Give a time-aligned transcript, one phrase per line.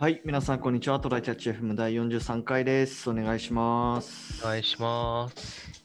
[0.00, 0.98] はい、皆さん、こんにちは。
[0.98, 3.10] トライキャッチ FM 第43回です。
[3.10, 4.42] お願いします。
[4.42, 5.84] お願いします。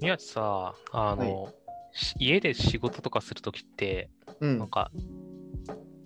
[0.00, 1.52] 宮地さ、あの、
[1.90, 4.92] し家で仕事とかするときって、うん、なんか、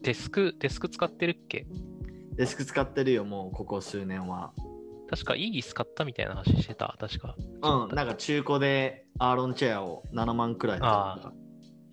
[0.01, 1.67] デスク、デスク使ってるっけ？
[2.37, 4.55] デスク使ってるよ、もう、ここ数年は。
[5.11, 7.37] 確かいい椅子買ったみたいな話してた、確か。
[7.37, 11.35] うん、なんか中古でアーロンチェアを7万くらいで買った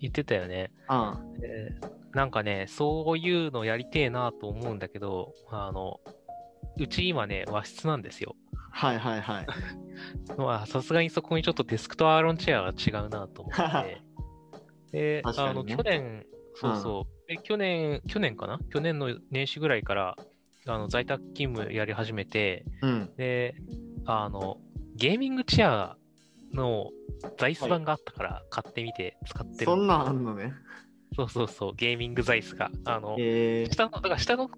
[0.00, 0.72] 言ってたよね。
[0.88, 1.74] うん、で
[2.14, 6.00] なんかね、そういうのやりてえなと思うんだけど、あの、
[6.78, 8.34] うち今ね、和室なんですよ。
[8.70, 9.46] はいはいはい。
[10.38, 14.02] まあ、さすがにそこにちょっとデスクとアーロンチェアは違うなと思って。
[15.20, 18.58] で、あの、確かにね去年、そうそう、で去年、去年かな？
[18.70, 20.16] 去年の年始ぐらいから、
[20.66, 23.54] あの在宅勤務やり始めて、うん、で、
[24.06, 24.58] あの、
[24.96, 25.98] ゲーミングチェア
[26.52, 26.90] の
[27.38, 29.64] 座椅子版があったから買ってみて使ってる。
[29.64, 30.52] そんなんあんのね。
[31.16, 32.70] そうそうそう、ゲーミング座椅子が。
[32.84, 34.50] あの、えー、下の、だから下の、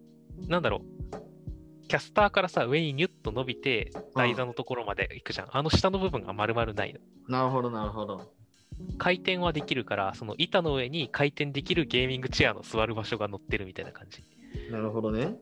[0.49, 5.49] なんだろう、キャスターからさ、上にニュッと伸びて、台座のところまで行くじゃん。
[5.57, 7.01] あの下の部分が丸々ないの。
[7.29, 8.33] なるほどなるほど。
[8.99, 14.23] 回転はできるから、その板の上に回転できるゲーミングチェアの座る場所が乗ってるみたいな感じ。
[14.71, 15.37] なるほどね。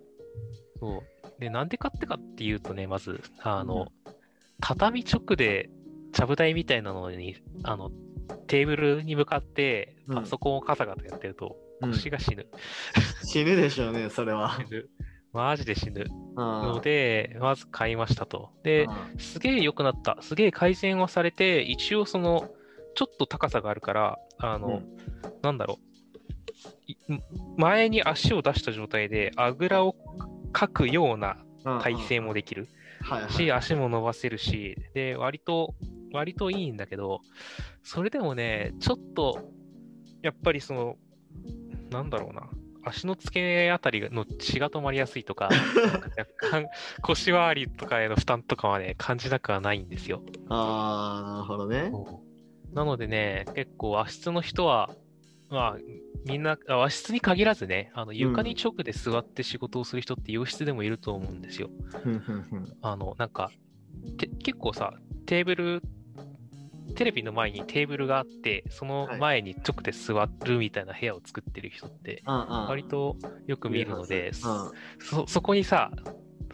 [0.80, 1.40] そう。
[1.40, 3.88] で、なんで買ってかっていうとね、まず、あの、
[4.60, 5.70] 畳直で、
[6.12, 7.90] ちゃぶ台みたいなのに、あの、
[8.46, 12.46] テーブルに向かって、うんパソコンをカサカサやってると、うん腰が死ぬ。
[13.24, 14.58] 死ぬでしょうね、それは。
[14.66, 14.88] 死ぬ。
[15.32, 16.06] マジで死ぬ。
[16.34, 18.50] のあで、まず買いましたと。
[18.64, 18.86] で、
[19.18, 20.18] すげえ良くなった。
[20.20, 22.50] すげえ改善はされて、一応その、
[22.94, 24.82] ちょっと高さがあるから、あの、
[25.42, 25.88] なんだろう。
[26.86, 26.96] い
[27.56, 29.94] 前に足を出した状態で、あぐらを
[30.52, 31.36] かくような
[31.82, 32.68] 体勢もできる
[33.30, 35.74] し、足も伸ばせるし、で、割と、
[36.12, 37.20] 割といいんだけど、
[37.82, 39.50] それでもね、ちょっと、
[40.22, 40.96] やっぱりその、
[41.90, 42.48] なんだろうな。
[42.84, 45.50] 足の付けあたりの血が止まりやすいとか、
[46.16, 46.66] 若干
[47.02, 50.22] 腰回りとかへの負担とかはね、感じなくはないんですよ。
[50.48, 51.92] ああ、なるほどね。
[52.72, 54.90] なのでね、結構和室の人は、
[55.50, 55.76] まあ、
[56.26, 61.70] みんな、あ和室に限らずね、あの床に直で座って仕事をする人って洋室でもいると思うんですよ。
[62.82, 63.50] あの、なんか、
[64.18, 64.92] て結構さ、
[65.26, 65.82] テーブル、
[66.94, 73.16] テレビの前にテーブルがあって、その前に直で座るみたいな部屋を作ってる人って、割と
[73.46, 74.32] よく見るので、うん。
[74.32, 75.90] そそこにさ、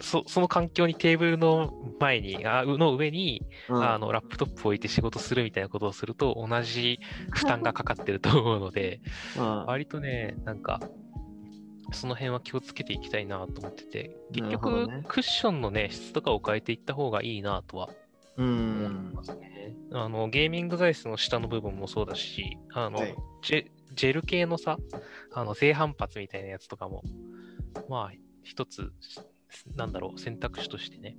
[0.00, 3.82] そその環境にテーブルの前に、あの上に、うん。
[3.82, 6.98] あのラップトップを置いて仕事するみたいなことをすると、同じ
[7.32, 9.00] 負担がかかってると思うので、
[9.36, 9.66] うん。
[9.66, 10.80] 割とね、なんか、
[11.92, 17.90] その辺は気をつけていきたいなと思ってて、結局、ねクッションのね、質とかを変えていった方がいいなとは
[18.36, 19.14] う思ん。
[19.92, 23.14] あの、ゲーミング座椅子の下の部分もそうだし、あの、はい。
[23.42, 24.76] ジェジェル系のさ、
[25.32, 27.02] あの、低反発みたいなやつとかも、
[27.88, 28.12] まあ、
[28.42, 28.92] 一つ、
[29.76, 31.16] なんだろう、選択肢としてね、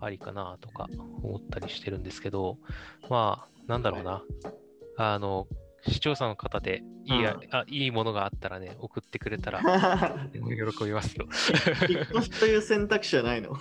[0.00, 0.88] ありかなとか
[1.22, 2.58] 思ったりしてるんですけど、
[3.10, 4.22] まあ、なんだろうな、
[4.96, 5.46] あの、
[5.86, 7.40] 視聴者の方でいい,、うん。
[7.50, 9.60] あいいものがあったらね、送ってくれたら
[10.32, 11.26] 喜びますよ。
[11.88, 13.56] 引っ越しという選択肢はないの？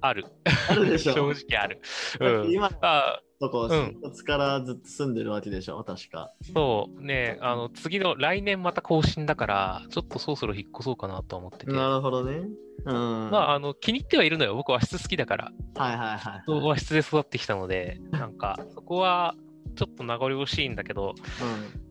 [0.00, 0.26] ある。
[0.68, 1.80] あるでしょ 正直ある。
[2.20, 2.34] うん。
[2.34, 6.32] だって今のあとこ、ん新卒からずっと住んでるわけでしょ、確か。
[6.52, 11.72] そう、ね、あの、次の来年また更新だから、ちょっとそろそろ引っ越そうかなと思ってて。
[11.72, 12.48] なるほどね。
[12.84, 13.30] うん。
[13.30, 14.54] まあ、あの、気に入ってはいるのよ。
[14.54, 15.52] 僕和室好きだから。
[15.74, 16.66] はいはいはい。
[16.66, 19.34] 和室で育ってきたので、なんか、そこは、
[19.76, 21.14] ちょっと名残惜しいんだけど、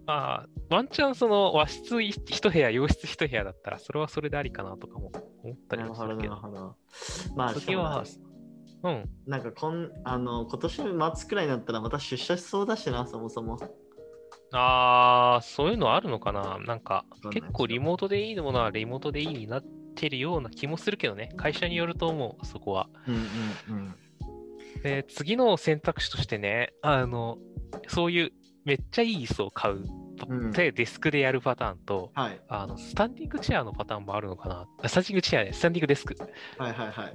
[0.07, 5.11] まあ、ワンチャンその和室い一部屋、洋室一部屋だったら、それはそれでありかなとかも
[5.45, 5.83] 思ったうん。
[5.83, 6.35] りなるほど、もするけど。
[6.35, 6.75] なるほど。
[7.35, 8.19] まあ、次はそ
[8.83, 9.09] うん。
[9.25, 10.75] なんかこんあの今年
[11.16, 13.57] 末くらいになったらまた出社しそうだしな、そもそも。
[14.51, 19.63] ああ、そういうのあるのかななんか結構リモートでいいものはリモートでいいになっ
[19.95, 21.31] てるような気もするけどね。
[21.35, 22.88] 会社によると思う、そこは。
[23.07, 23.22] うんうん
[23.69, 23.95] うん。
[24.84, 27.38] で、次の選択肢としてね、あの、
[27.88, 28.31] そういう
[28.65, 29.75] めっちゃいい椅子を買う、
[30.27, 36.16] うんでデスクでやるパターンと、はいあの、スタンディングチェアのパターンもあるのかなあスタンディングチェアね、スタンディングデスク。
[36.57, 37.13] はいはいはい。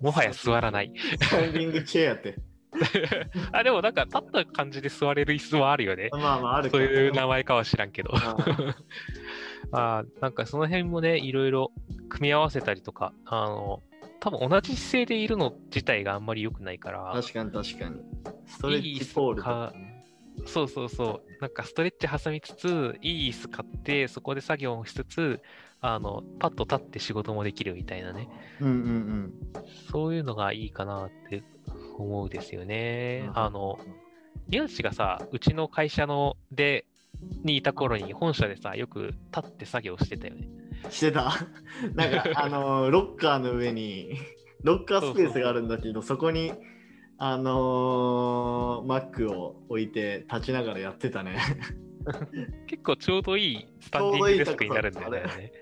[0.00, 0.92] もはや座らない。
[1.20, 2.36] スタンディングチェアって。
[3.52, 6.10] あ、でもなんか立った感じで座れる椅子はあるよね。
[6.12, 8.10] まあまああるそういうな名前かは知らんけど。
[9.72, 11.72] あ ーなんかその辺もね、いろいろ
[12.08, 13.82] 組み合わせたりとか、あの、
[14.20, 18.00] 多分同じ姿勢でいるの自体があんまり良くないから、確かに確かに。
[18.46, 19.42] ストレッチポール。
[20.46, 25.40] そうそうそう、なんかストレッチ挟みつつ、いい椅子買って、そこで作業もしつつ、
[25.80, 28.28] あの、パッと立って仕事もできるみたいなね、
[28.60, 29.34] うんうんうん。
[29.90, 31.42] そういうのがいいかなって
[31.98, 33.24] 思うですよね。
[33.28, 33.78] うんあの、
[34.48, 36.84] 宮内がさ、うちの会社ので、
[37.44, 40.48] にいた頃に本社でさ、よく立って作業してたよね。
[40.90, 41.32] してた？
[41.94, 44.14] なんか、あのーロッカーの上に、
[44.62, 46.52] ロッカースペースがあるんだけど、そこに、
[47.18, 51.38] あのー、Mac を置いて立ちながらやってたね。
[52.66, 55.52] 結構ちょうどいいスタンディングデスクになるんだよね。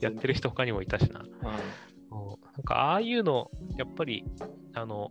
[0.00, 1.20] やってる人他にもいたしな。
[1.20, 1.28] うん
[2.54, 4.24] なんかああいうの、やっぱり、
[4.74, 5.10] あの、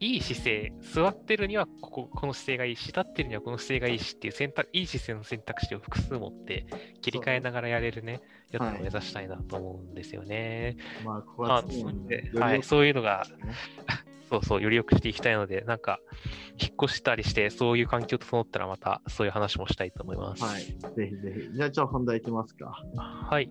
[0.00, 6.66] いい姿勢、座ってるにはこここの姿勢がいいし、立ってるにはこの姿勢がいいしっていう選択、いい姿勢の選択肢を複数持って
[7.02, 8.20] 切り替えながらやれるね、
[8.52, 10.76] やつをはい目指したいなと思うんですよね。
[11.04, 13.52] まあ、ここまあ、は常にでよりはい、そういうのが、ね
[14.28, 15.98] そうそう、より良くしていきたいので、なんか、
[16.60, 20.44] 引っ越したりして、そういう環境整ったらまた、そういう話もしたいと思います。
[20.44, 20.62] はい。
[20.62, 20.72] ぜ
[21.08, 21.54] ひぜひ。
[21.54, 22.72] じゃあ、じゃあ本題いきますか。
[22.96, 23.50] はい。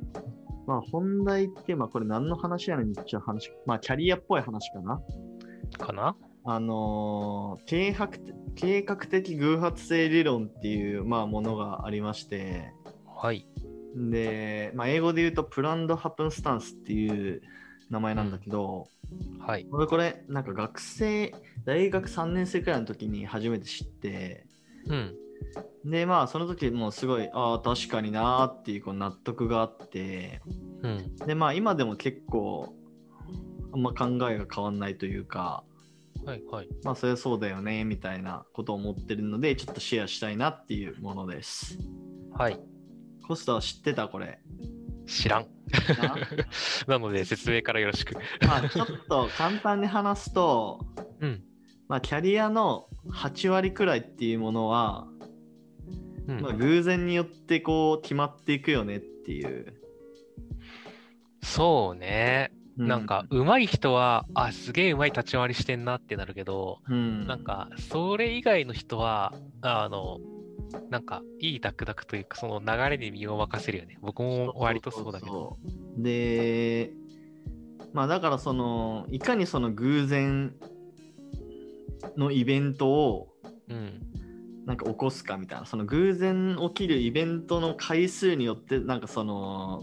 [0.67, 3.51] まあ、本題って、まあ、これ何の話やねんっていう話。
[3.65, 5.01] まあ、キャリアっぽい話かな。
[5.77, 6.15] かな？
[6.49, 8.21] あのー計画的
[8.55, 12.73] 計画的偶発性理論っていう、まあ、ものがありまして、
[13.05, 13.47] はい。
[13.95, 17.41] で、まあ、英語で言うと、プランドハプンスタンスっていう
[17.89, 18.87] 名前なんだけど、
[19.39, 19.67] はい。
[19.71, 21.33] 俺これ、なんか学生、
[21.65, 24.45] 大学3年生くらいの時に初めて知って、
[24.87, 25.15] うん。
[25.85, 30.41] で、まあ、その時もうすごい、ああ、確かになーっていうこう納得があって、
[30.83, 31.15] うん。
[31.25, 32.73] で、まあ、今でも結構、
[33.73, 35.63] あんま考えが変わんないというか、
[36.25, 36.43] はい。
[36.51, 36.67] はい。
[36.83, 41.77] まあ、それはそうだよね、みたいなことを思ってるので、ちょっとシェアしたいなっていうものです。
[42.33, 42.59] はい。
[43.25, 44.39] コスタは知ってたこれ。
[45.07, 45.47] 知らん。
[46.87, 48.15] なので、説明からよろしく。
[48.45, 50.85] まあ、ちょっと簡単に話すと、
[51.19, 51.43] うん。
[51.87, 55.07] まあ、キャリアの8割くらいっていうものは、
[56.27, 59.73] うんまあ、偶然によってこう決まっていくよねっていう。
[61.41, 62.51] そうね。
[62.77, 70.19] うなんか、、上手い人は、あ、すげえ上手い立ち回りしてんなってなるけど、うん、なんか、それ以外の人は、あの、
[70.89, 73.97] なんか、いいダクダクというか、その流れに身を任せるよね。
[74.01, 75.57] 僕も割とそうだけど。
[75.97, 76.91] で、
[77.93, 80.55] まあだからその、いかにその偶然
[82.15, 83.33] のイベントを
[83.69, 84.01] うん。
[84.65, 89.81] なんか起こすかみたいな、その偶然起きるイベントの回数によって、なんかその、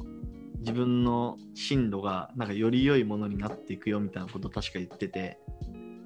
[0.58, 5.38] 自分の進路がなんかより良いものになっていくよみたいなことを確か言ってて、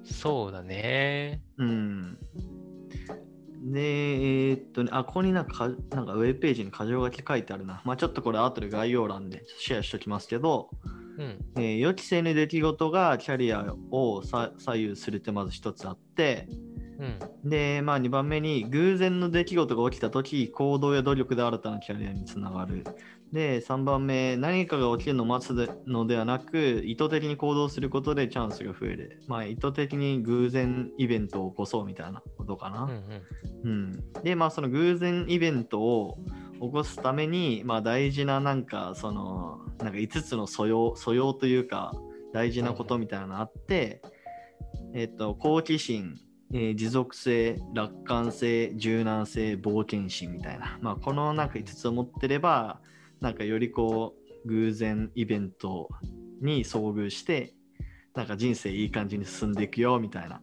[0.03, 1.41] そうだね。
[1.57, 2.17] うん。
[3.61, 7.81] で、えーっとね、あ、ここになんかか、なんかウェブページに箇条書き書いてあるな。
[7.85, 10.69] まあちょっとこれ後で概要欄でシェアしときますけど、
[11.17, 11.37] うん。
[11.57, 16.47] えー予期せぬ出来事がキャリアをさ左右するってまず一つあって、
[16.99, 17.49] うん。
[17.49, 22.83] で、まあ2番目に偶然の出来事が起きたとき、行動や努力で新たなキャリアにつながる。
[23.31, 29.21] で、3番目、何かが起きるのを待つのではなく、意図的に行動することでチャンスが増える。
[29.27, 32.83] まあ意図的に偶然イベントを起こそうみたいなことかな。
[32.83, 32.89] うん。
[32.89, 32.99] うん。
[33.63, 36.17] うん、でまあその偶然イベントを
[36.59, 41.93] 起こすために、まあ、大事ななんかそのなんか5つの素養素養というか
[42.33, 44.01] 大事なことみたいなのがあって、
[44.93, 46.15] えっと好奇心、
[46.53, 52.81] えー持続性楽観性柔軟性冒険心みたいな、まあ、このなんか5つを持ってれば
[53.21, 55.89] なんかよりこう偶然イベント
[56.41, 57.53] に遭遇して
[58.15, 60.41] なんか人生いい感じに進んでいくよみたいな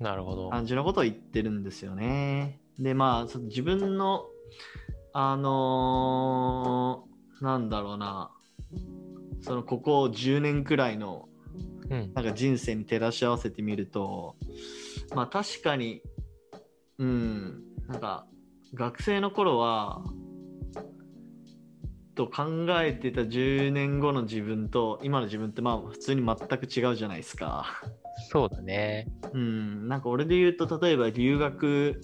[0.00, 0.48] なるほど。
[0.48, 2.58] 感じのことを言ってるんですよね。
[2.78, 4.24] で、まあ、そ自分の、
[5.12, 7.10] あのー
[7.44, 8.30] なんだろうな、
[9.40, 11.28] そのここ10年くらいの
[11.88, 12.12] うん。
[12.14, 14.36] なんか人生に照らし合わせてみると、
[15.14, 16.02] まあ確かに、
[16.98, 18.26] うん、なんか
[18.74, 20.02] 学生の頃は、
[22.20, 27.80] と考えてた10年後の自分と今の自分ってまあ普通に全く違うじゃないですか。
[28.30, 29.08] そうだね。
[29.32, 32.02] うん、なんか俺で言うと例えば留学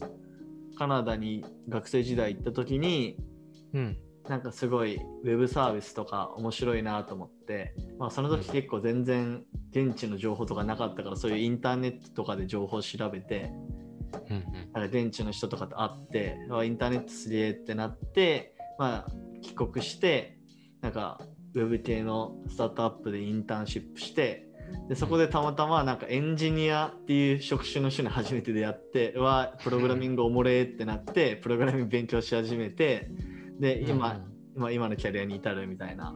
[0.78, 3.18] カナダに学生時代行った時に
[3.75, 3.99] うん。
[4.26, 13.52] なんかすごいウェブサービスとか面白いなと思って、まあ、その時結構全然現地の情報とかなかったからそういうインターネットとかで情報を調べて
[14.30, 14.44] うん。
[14.73, 20.38] なんか現地の人とかと会ってあインターネットすげえってなって、まあ、帰国して
[20.80, 21.20] なんか
[21.54, 24.46] ウェブ系のスタートアップでインターンシップして
[24.88, 33.10] でそこでたまたまなんかエンジニアっていう職種の人に初めて出会ってうわプログラミングおもれーってなって プログラミング勉強し始めて
[33.58, 36.14] で今、うん今今のキャリアに至るみたいな。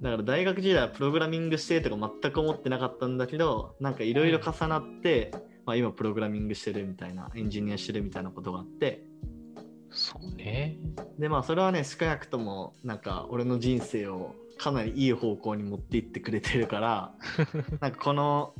[0.00, 5.30] だから大学時代はプログラミングしてとか全く思ってなかったんだけどなんかいろいろ重なって、
[5.64, 9.04] まあ、今プログラミングしてるみたいなエンジニアしてるみたいなことがあって
[9.92, 10.76] そうね。
[11.18, 17.14] でまあそれはね少なくともなんか俺の人生をかなりいい方向に持っていってくれてるから
[17.80, 18.54] なんかこの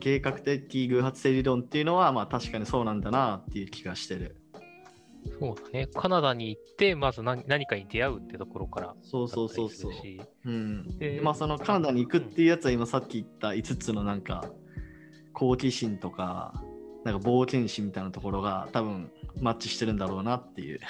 [0.00, 4.36] 計画的偶発性理論っていうのはまあ確かにそうなんだなっていう気がしてる。
[5.40, 5.86] そうだね。
[5.94, 8.94] カナダに行って、まず何何かに出会うってところから。
[9.02, 9.92] そうそうそうそう。
[10.44, 10.98] うん。
[10.98, 14.44] ででまあそのカナダに行くっていうやつは今さっき言った5つのなんか
[15.32, 16.54] 好奇心とか
[17.12, 19.10] なんか冒険心みたいなところが多分
[19.40, 20.80] マッチしてるんだろうなっていう。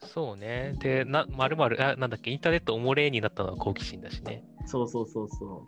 [0.00, 0.74] そうね。
[0.80, 4.44] で、な、まるまる、あ、なんだっけ、インターネットおもれになったのは好奇心だしね。
[4.66, 5.64] そうそうそうそ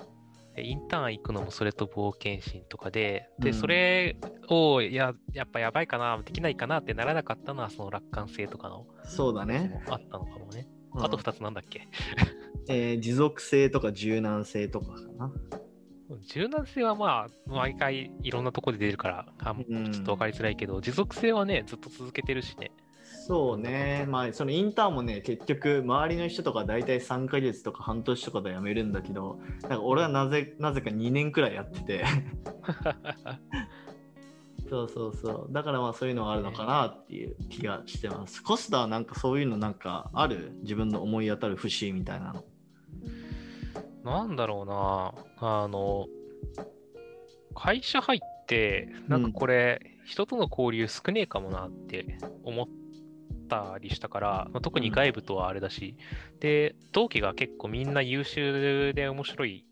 [0.57, 4.17] でインターン行くのもそれと冒険心とかで、で、うんそれ
[4.49, 9.07] を、や、やっぱやばいかな、できないかなってならなかったのは、その楽観性とかの、う。
[9.07, 9.81] そうだね。
[9.89, 10.67] あったのかもね。
[10.95, 11.89] うんあと2つなんだっけ？
[12.69, 15.33] えー持続性とか柔軟性とかかな。
[16.33, 22.73] 柔軟性はまあ、毎回いろんなところで出るから、ちょっと分かりづらいけど、持続性はね、ずっと続けてるしね。
[23.27, 24.05] そうね。
[24.07, 32.05] まあそのインターンもね結局周りの人とか大体3ヶ月とか半年とかで辞めるんだけどなんか俺はなぜなぜか2年くらいやってて。
[34.69, 35.53] そうそうそう。
[35.53, 38.43] だからまあそういうのがあるのかなっていう気がしてます。
[38.43, 40.53] コスタはなんかそういうのなんかある？
[40.63, 42.45] 自分の思い当たる節みたいなの。
[44.05, 45.15] なんだろうな、
[45.63, 46.07] あの、
[47.55, 52.67] 会社入って、なんかこれ、人との交流少ねえかもなって思っ
[53.49, 55.97] たりしたから、まあ、特に外部とはあれだし、
[56.41, 59.65] で、同期が結構みんな優秀で面白い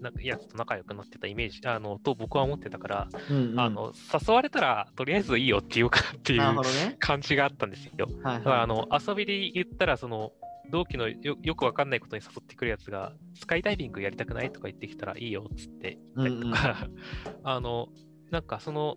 [0.00, 3.60] なんかやつと仲良くなってたイメージ、あの、と僕は思ってたから、うんうん。
[3.60, 3.92] あの、
[4.28, 6.96] 誘われたらとりあえずいいよっていうかっていうね。
[6.98, 8.08] 感じがあったんですよ。
[8.22, 10.32] はいだからはあの遊びで言ったらその
[10.70, 16.88] 同期のよよくわかんないことに誘ってくるやつがスカイダイビングやりたくないとか言ってきたらいいよっつって言ったりとか、
[17.44, 17.88] あの
[18.30, 18.96] なんかその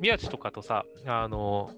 [0.00, 1.70] 宮地とかとさあの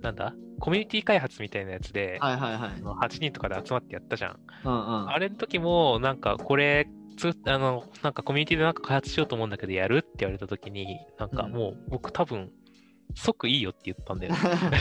[0.00, 2.18] なんだコミュニティ開発みたいなやつで、い。
[2.18, 2.80] はいはいはいあ。
[2.80, 4.40] の8人とかで集まってやったじゃん。
[4.64, 4.76] うんう
[5.06, 5.08] ん。
[5.10, 12.50] あれの時もなんかこれつあのなんかコミュニティでなんか開発しようと思うんだけどやるって言われた時になんかもう僕多分
[13.14, 14.38] 即いいよって言ったんだよね。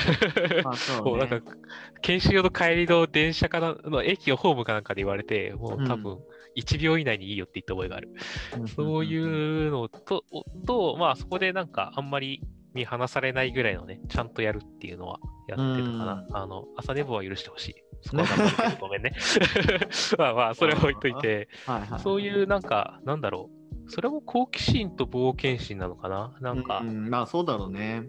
[0.63, 1.55] まあそうもうねなんか、
[2.01, 6.19] 研修用の帰りの電車かな、の駅をホームかなんかで言われて、もう多分
[6.55, 8.09] 1秒以内にいいよって言った覚えがある。
[8.75, 12.41] そういうのと、おと、まあそこでなんかあんまり
[12.73, 16.25] 見放されないぐらいのね、ちゃんとやるっていうのはやってたかな。
[16.31, 17.75] あの、朝寝坊は許してほしい。
[18.01, 19.11] そこは頑張るけどごめんね。
[20.17, 21.99] まあまあ、それは置いといて、はいはい。
[21.99, 23.58] そういうなんか、なんだろう。
[23.89, 26.35] それも好奇心と冒険心なのかな？
[26.41, 28.03] なんかう、ん、まあそうだろうね。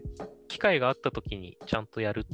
[0.48, 2.26] 機会があった時にちゃんとやる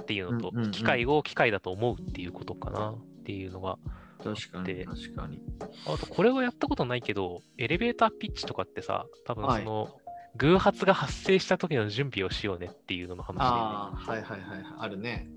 [0.00, 3.76] っていうのと、うんうんうん機会を機会だと思うっていうことかなっていうのが、
[4.22, 5.40] 確かにで確かに。
[5.86, 9.88] あとこれはやったことないけど、エレベーターピッチとかってさ、多分はいその、
[10.36, 14.64] 偶発が発生した時の準備をしようねっていうのの話で、ああ、はいはいはい。
[14.78, 15.28] あるね。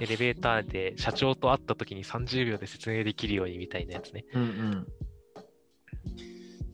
[0.00, 4.24] エレベーターで社長と会った時に30秒で説明できるようにみたいなやつね。
[4.32, 4.86] うんうん。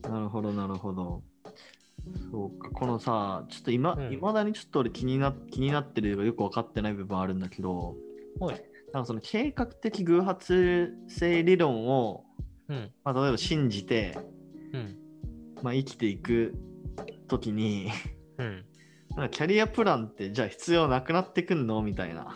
[0.09, 1.23] なるほどなるほど。
[2.31, 7.95] そうか、このさ、ちょっと今、うんいまだにちょっと俺気にな気になってるよく分かってない部分あるんだけど、
[8.39, 12.25] はいなんかその計画的偶発性理論を、
[12.69, 14.17] うん、まあ、例えば信じて、
[14.71, 14.97] うん、
[15.63, 16.53] まあ、生きていく
[17.27, 17.89] ときに、
[18.37, 18.65] うん。
[19.15, 21.81] なんかキャリアプランってじゃあ必要なくなってくんの？
[21.81, 22.35] みたいな。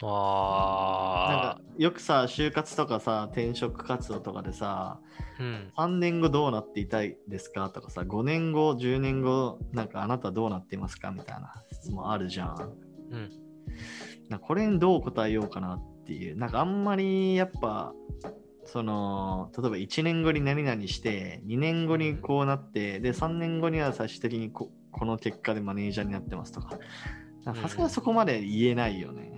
[0.00, 7.70] なんあかよくさ、就活とかさ、転職活動とかでさ、ー、うん、3年後どうなっていたいですか？
[7.70, 11.10] とかさ、5年後、10年後、なんかあなたどうなっていますか？
[11.10, 12.72] みたいな質問あるじゃん。
[13.10, 13.30] うん。
[14.28, 17.92] なこれにどう答えようかなっていう、なんかあんまりやっぱ、
[18.64, 26.78] その、例えば1年後に何々して、2年後にこうなって、で、3年後には最終的にここの結果でマネージャーになってますとか、
[27.44, 29.32] さすがにそこまで言えないよね。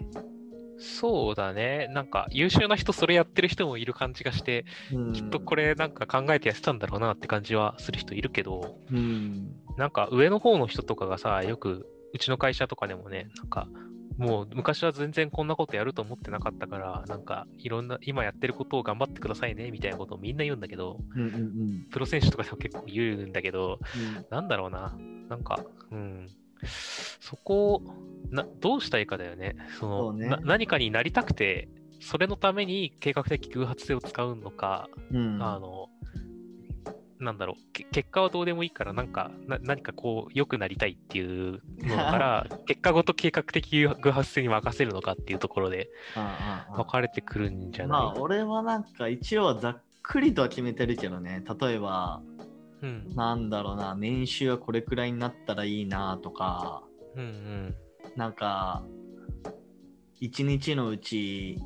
[0.80, 1.88] そうだね。
[1.90, 9.54] なんか優秀な人、それやってる人もいる感じがして、うん、きっとこれなんか考えてやってたんだろうなって感じはする人いるけど、うん。
[9.76, 13.68] なんか上の方の人とかがさ、よくうちの会社とかでもね、なんか
[14.20, 21.86] もう昔は全然こんなことやると思ってなかったから、なんかいろんな今やってることを頑張ってくださいねみたいなことをみんな言うんだけど、うんうんうん。
[21.90, 24.26] プロ選手とかでも結構言うんだけど、うん。
[24.30, 24.94] なんだろうな、
[25.28, 26.28] なんか、うん、
[26.66, 27.82] そこを
[28.30, 29.56] などうしたいかだよね。
[29.78, 30.28] そのそうね。
[30.28, 31.68] な何かになりたくて、
[32.00, 35.42] それのために計画的偶発性を使うのか、うん。
[35.42, 35.88] あの、
[37.18, 45.90] なんだろう、け結果はどうでもいいから、なんか、な何かこう、良くなりたいっていうのから、 結果ごと計画的偶発性に任せるのかっていうところで
[46.74, 48.18] 分かれてくるんじゃまない？
[48.18, 51.44] あ俺はなんか一応ざっくりとは決めてるけどね。
[51.60, 52.22] 例えば
[52.82, 56.82] うん、なんだろうな年収はこれくらいになったらいいなとか
[57.16, 57.74] うん、うん。
[58.16, 58.82] なんか
[60.20, 61.58] 一日のうち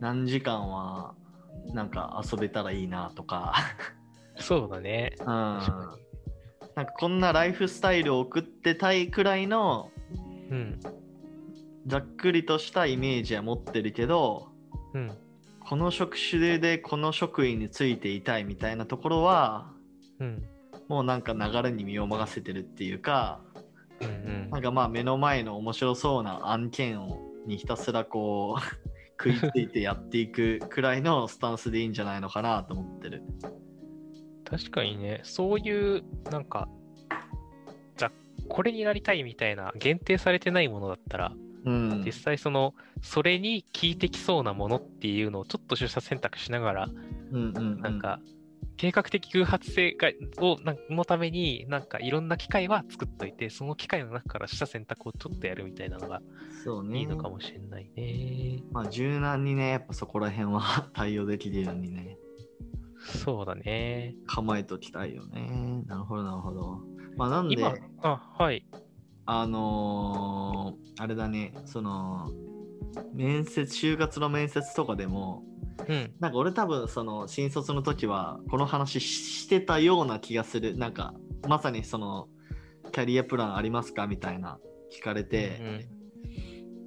[0.00, 1.14] 何時間は
[1.72, 3.54] なんか遊べたらいいなとか、
[4.38, 5.14] そうだね。
[5.20, 5.66] うん、なん
[6.76, 9.90] かこんなライフスタイルを送ってたいくらいの
[10.50, 10.80] うん。
[11.86, 14.48] ざっくりとしたイメージは持ってるけど
[14.94, 15.10] うん。
[15.60, 19.70] この職種でこの職位についていたいみたいなところは
[20.20, 20.42] うん。
[20.88, 23.42] もうなんか流れに身を任せてるっていうか
[24.00, 28.60] うんなんかまあ目の前の面白そうな案件をにひたすらこう
[29.22, 33.22] 食いついてやっていくくらいのスタンスでいいんじゃないのかなと思ってる。
[34.44, 36.68] 確かにね、そういう、なんか、
[37.98, 38.10] じゃ
[38.48, 41.32] これになりたいみたいな限定されてないものだったら、
[41.64, 46.88] うん実際その、それに効いてきそうなものっていうのをちょっと取捨選択しながら、
[47.32, 48.20] うんうんうんなんか、
[48.78, 50.08] 計画的偶発性が
[50.40, 56.22] をなのために、なんかいろんな機会は作っといて、その機会の中からした選択をちょっとやるみたいなのが
[56.64, 58.62] そうねいいのかもしれないね。
[58.70, 62.16] まあ柔軟にねやっぱそこら辺は 対応できるようにね
[62.98, 64.14] そうだね。
[64.26, 65.82] 構えときたいよね。
[65.86, 66.80] なるほどなるほど。
[67.16, 68.64] まあなんで今、あ、はい。
[69.26, 72.30] あのーあれだねその
[73.12, 75.44] 面接就活の面接とかでも
[75.86, 76.14] うん。
[76.18, 81.14] なんか俺多分その新卒の時はこの話ししてたような気がするなんか
[81.46, 82.28] まさにその
[82.92, 84.58] キャリアプランありますかみたいな
[84.96, 85.86] 聞かれて、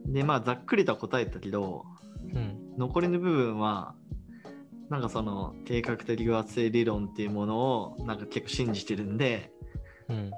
[0.06, 1.86] でまあざっくりとは答えたけど
[2.34, 2.38] うん。
[2.38, 2.58] うん。
[2.78, 3.96] 残りの部分は
[4.90, 9.52] なんかその計画的偶発性理論っていうものをなんか結構信じてるんで
[10.10, 10.32] うん。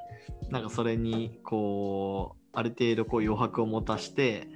[0.49, 4.47] なんかそれにこうある程度こう余白を持たして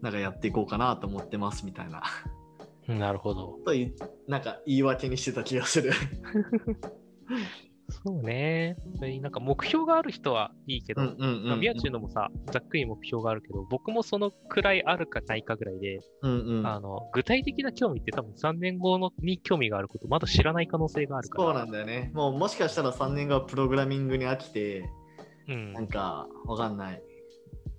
[0.00, 2.33] なんかやっていこうかなと思ってますみたいなうん
[2.88, 3.58] なるほど。
[3.64, 3.94] とい
[4.28, 5.92] なんか言い訳にしてた気がする。
[7.90, 8.76] そうね。
[9.20, 11.14] なんか目標がある人はいいけど、
[11.58, 21.44] 宮地のもさ、ざっくり目標があるけど、僕もそのくらいあるかないかぐらいで、うんうんあの具体的な興味って多分3年後のに興味があること、まだ知らない可能性があるから。
[21.44, 22.10] そうなんだよね。
[22.14, 24.88] もうもしかしたら3年後はプログラミングに飽きて、
[25.48, 27.02] うんなんかわかんない。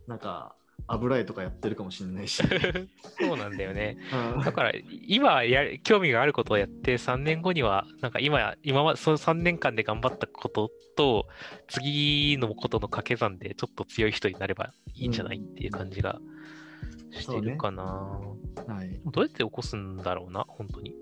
[0.07, 0.55] なんか
[0.87, 2.43] 油絵とかやってるかもしれないし。
[3.19, 3.97] そうなんだよね。
[4.35, 4.71] うんだから、
[5.07, 11.27] 今や、興味があることをやって、3年後には、なんか今、今は、その3年間で頑張ったことと、
[11.67, 16.19] 次のことの掛け算で、ちょっと強い人になればいいんじゃないっていう感じが
[17.11, 17.83] してるかな。
[17.83, 19.01] はい。
[19.05, 20.93] どうやって起こすんだろうな、本当に。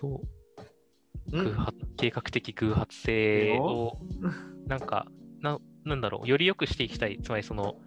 [0.00, 0.22] どう？
[1.32, 1.56] うん？
[1.96, 3.98] 計画的偶発性を、
[4.66, 5.06] なんか
[5.40, 7.18] な、なんだろう、より良くしていきたい。
[7.22, 7.80] つまり、その、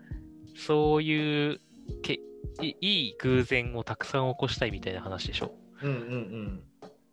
[0.55, 1.59] そういう
[2.01, 2.19] け
[2.61, 5.53] いいい偶然をたくさん起こしたいみたいな話でしょ。
[5.81, 6.63] うんうんうん。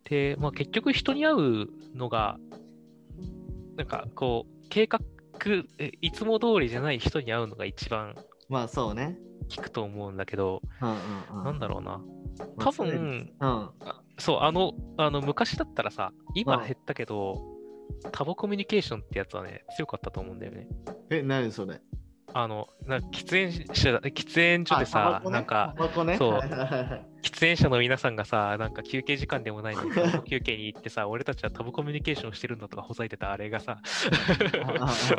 [0.04, 2.38] で、まあ、結局人に会うのが、
[3.76, 5.00] なんかこう、計画、
[5.78, 8.14] えいつも通りじゃない人に会うのが一番
[8.48, 9.18] まあそうね。
[9.54, 11.44] 効くと思うんだけど、うんうんうん。
[11.44, 11.98] なんだろうな。
[11.98, 12.04] ま
[12.58, 13.70] あ多分、うん。
[13.80, 17.42] あそう、あの、あの昔だったらさ、今うん減ったけど、
[18.12, 20.68] タボコミュニケーションってやつはね、強かったと思うんだよね。
[21.10, 21.80] え、何それ？
[22.34, 26.16] あの、なんか喫煙者、喫煙所でさねなんか、ね。
[26.16, 26.40] そう
[27.22, 29.90] 喫煙者の皆さんがさ、なんか休憩時間でもないのに、
[30.24, 33.78] 休憩に行ってさ、俺たちはタバコミュニケーションしてるんだとかほざいてたあれがさ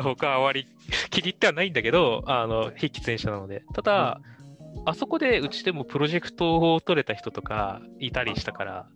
[0.02, 0.66] 他はあまり
[1.10, 3.64] 気に入ってはないんだけど、あの、非喫煙者なので。
[3.72, 4.20] ただ、
[4.86, 8.86] あそこでうちでもプロジェクトを取れた人とかいたりしたから、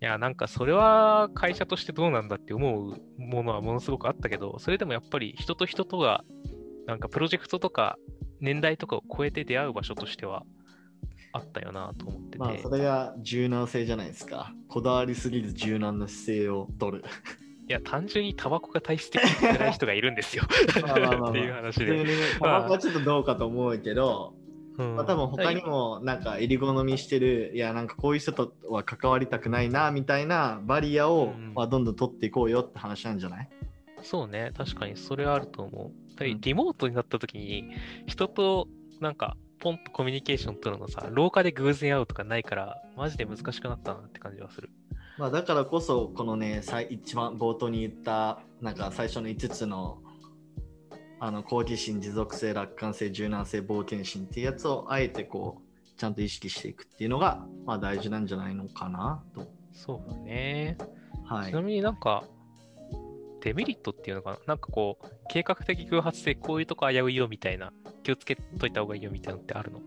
[0.00, 6.24] いや、なんかそれは会社としてどうなんだって思うものはものすごくあったけど、それでもやっぱり人と人とが、
[6.86, 7.96] なんかプロジェクトとか
[8.40, 10.44] 年代とかを超えて出会う場所としては
[11.32, 12.38] あったよなと思ってて。
[12.38, 14.52] まあそれが柔軟性じゃないですか。
[14.68, 17.04] こだわりすぎず柔軟な姿勢を取る。
[17.66, 20.44] いや、単純にタバコが体質的に辛い人がいるんですよ。
[20.52, 22.04] っていう話で。
[22.04, 24.34] ねタバコはちょっとどうかと思うけど、
[24.76, 33.48] うんまあ、多分他にもなんか襟好みしてるいやなんかこういう人とは関わりたくないなみたいなバリアを、うんまあ、どんどん取っていこうよって話なんじゃない？
[34.04, 36.24] そうね、確かにそれはあると思う。
[36.24, 37.74] リモートになった時に、
[38.06, 38.68] 人と
[39.00, 44.70] なんか、ポンとコミュニケーション取るのさ、廊下で偶然会うとかないから、マジで難しくなったなって感じはする。
[45.16, 49.98] まあ、だからこそこのねさい一番冒頭に言ったなんか最初の5つの
[51.20, 59.46] あの好奇心持続性楽観性柔軟性冒険心っていうやつをあえてこうちゃんと意識していくっていうのが、まあ、大事なんじゃないのかなと。
[59.72, 60.76] そうだね。
[61.24, 61.62] はいちな。
[61.62, 62.24] みになんか、
[63.44, 64.38] デメリットっていうのかな？
[64.46, 69.80] なんかこう、計画的偶発性こういうとこ危ういよみたいな、気をつけといた方がいいよみたいなのってあるの？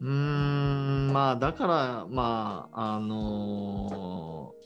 [0.00, 4.64] うーんまあだからまああのー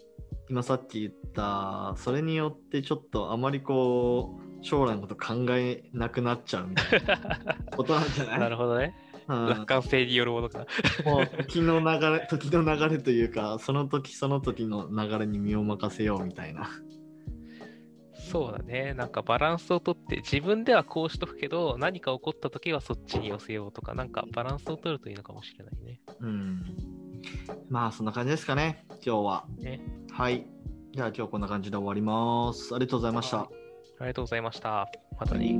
[0.50, 8.38] 今さっき言ったそれによってちょっとあまりこう将来のこと考えなくなっちゃうみたいなことなんじゃない？
[8.40, 8.94] なるほどね。
[9.28, 9.48] うん。
[9.50, 10.64] 楽観性によるものか。
[11.04, 16.70] もう時の流れ時の流れというかその時その時の流れに身を任せようみたいな
[18.30, 18.94] そうだね。
[18.94, 26.00] なんかバランスをとって、自分ではこうしとくけど、何か起こった時はそっちに寄せようとか、なんかバランスを取るといいのかもしれないね。
[26.20, 26.62] うん。
[27.68, 29.44] まあそんな感じですかね、今日は。
[29.58, 30.46] ねはい。
[30.92, 32.74] じゃあ今日こんな感じで終わります。
[32.74, 33.40] ありがとうございました。
[33.40, 33.48] あ
[34.00, 34.88] りがとうございました。
[35.18, 35.58] またね。